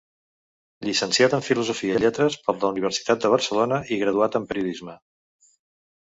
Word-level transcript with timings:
Llicenciat 0.85 1.33
en 1.37 1.43
Filosofia 1.47 1.99
i 1.99 2.01
Lletres 2.03 2.37
per 2.47 2.55
la 2.63 2.69
Universitat 2.73 3.21
de 3.25 3.31
Barcelona 3.33 3.77
i 3.97 3.99
graduat 4.05 4.39
en 4.41 4.49
periodisme. 4.53 4.97